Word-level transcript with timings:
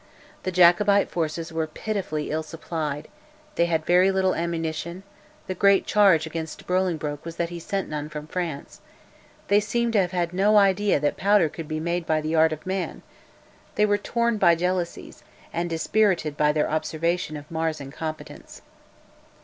The 0.41 0.51
Jacobite 0.51 1.11
forces 1.11 1.53
were 1.53 1.67
pitifully 1.67 2.31
ill 2.31 2.41
supplied, 2.41 3.07
they 3.53 3.65
had 3.67 3.85
very 3.85 4.09
little 4.09 4.33
ammunition 4.33 5.03
(the 5.45 5.53
great 5.53 5.85
charge 5.85 6.25
against 6.25 6.65
Bolingbroke 6.65 7.23
was 7.23 7.35
that 7.35 7.49
he 7.49 7.59
sent 7.59 7.87
none 7.87 8.09
from 8.09 8.25
France), 8.25 8.81
they 9.47 9.59
seem 9.59 9.91
to 9.91 10.01
have 10.01 10.09
had 10.11 10.33
no 10.33 10.57
idea 10.57 10.99
that 10.99 11.17
powder 11.17 11.49
could 11.49 11.67
be 11.67 11.79
made 11.79 12.07
by 12.07 12.19
the 12.19 12.33
art 12.33 12.51
of 12.51 12.65
man; 12.65 13.03
they 13.75 13.85
were 13.85 13.99
torn 13.99 14.39
by 14.39 14.55
jealousies, 14.55 15.21
and 15.53 15.69
dispirited 15.69 16.35
by 16.35 16.51
their 16.51 16.67
observation 16.67 17.37
of 17.37 17.51
Mar's 17.51 17.79
incompetence. 17.79 18.63